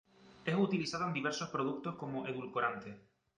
Es 0.45 0.55
utilizado 0.55 1.05
en 1.05 1.13
diversos 1.13 1.49
productos 1.49 1.95
como 1.95 2.25
edulcorante. 2.25 3.01